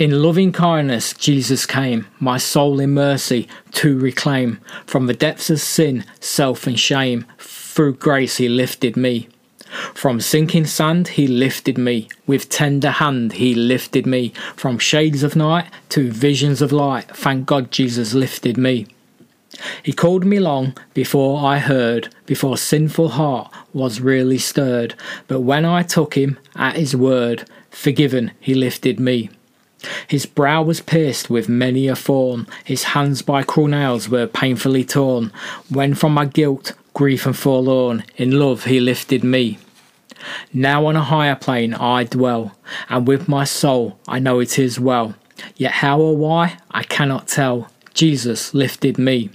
[0.00, 4.58] In loving kindness, Jesus came, my soul in mercy to reclaim.
[4.86, 9.28] From the depths of sin, self, and shame, through grace he lifted me.
[9.92, 12.08] From sinking sand, he lifted me.
[12.26, 14.32] With tender hand, he lifted me.
[14.56, 18.86] From shades of night to visions of light, thank God Jesus lifted me.
[19.82, 24.94] He called me long before I heard, before sinful heart was really stirred.
[25.28, 29.28] But when I took him at his word, forgiven, he lifted me.
[30.06, 34.84] His brow was pierced with many a thorn, his hands by cruel nails were painfully
[34.84, 35.32] torn.
[35.68, 39.58] When from my guilt, grief, and forlorn, in love he lifted me.
[40.52, 42.54] Now on a higher plane I dwell,
[42.88, 45.14] and with my soul I know it is well.
[45.56, 47.70] Yet how or why I cannot tell.
[47.94, 49.30] Jesus lifted me.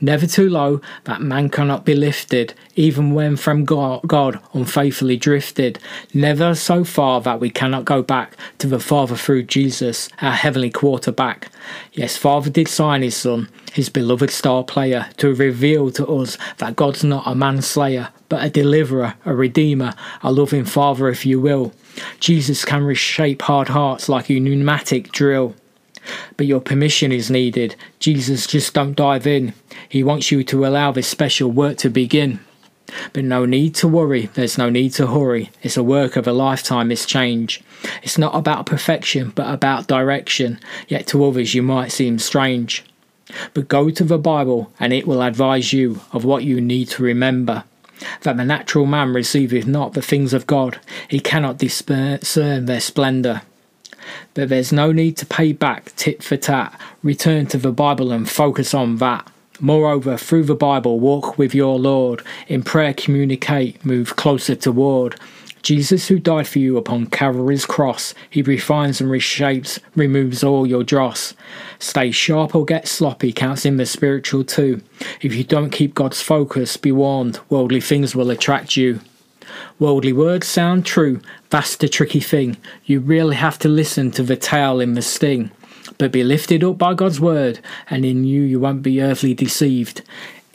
[0.00, 5.78] Never too low that man cannot be lifted, even when from God unfaithfully drifted.
[6.12, 10.68] Never so far that we cannot go back to the Father through Jesus, our heavenly
[10.68, 11.48] quarterback.
[11.92, 16.76] Yes, Father did sign his Son, his beloved star player, to reveal to us that
[16.76, 21.72] God's not a manslayer, but a deliverer, a redeemer, a loving Father, if you will.
[22.18, 25.54] Jesus can reshape hard hearts like a pneumatic drill
[26.36, 27.76] but your permission is needed.
[27.98, 29.54] Jesus, just don't dive in.
[29.88, 32.40] He wants you to allow this special work to begin.
[33.12, 35.50] But no need to worry, there's no need to hurry.
[35.62, 37.62] It's a work of a lifetime, this change.
[38.02, 42.84] It's not about perfection, but about direction, yet to others you might seem strange.
[43.54, 47.02] But go to the Bible, and it will advise you of what you need to
[47.02, 47.64] remember.
[48.20, 53.42] That the natural man receiveth not the things of God, he cannot discern their splendour.
[54.34, 56.78] But there's no need to pay back tit for tat.
[57.02, 59.30] Return to the Bible and focus on that.
[59.60, 62.22] Moreover, through the Bible, walk with your Lord.
[62.48, 65.18] In prayer, communicate, move closer toward.
[65.62, 70.84] Jesus, who died for you upon Calvary's cross, he refines and reshapes, removes all your
[70.84, 71.32] dross.
[71.78, 74.82] Stay sharp or get sloppy counts in the spiritual too.
[75.22, 79.00] If you don't keep God's focus, be warned, worldly things will attract you.
[79.78, 81.20] Worldly words sound true,
[81.50, 82.56] that's the tricky thing.
[82.84, 85.50] You really have to listen to the tale in the sting.
[85.98, 87.60] But be lifted up by God's word,
[87.90, 90.02] and in you you won't be earthly deceived.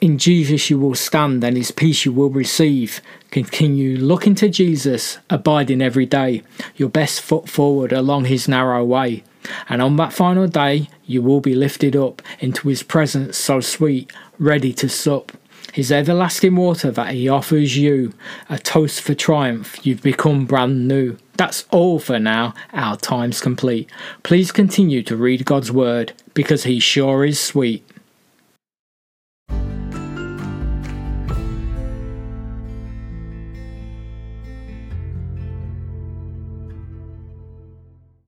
[0.00, 3.00] In Jesus you will stand, and his peace you will receive.
[3.30, 6.42] Continue looking to Jesus, abiding every day,
[6.76, 9.22] your best foot forward along his narrow way.
[9.68, 14.12] And on that final day you will be lifted up into his presence so sweet,
[14.38, 15.32] ready to sup
[15.72, 18.12] his everlasting water that he offers you,
[18.48, 21.16] a toast for triumph, you've become brand new.
[21.36, 23.90] That's all for now, our time's complete.
[24.22, 27.86] Please continue to read God's word because he sure is sweet.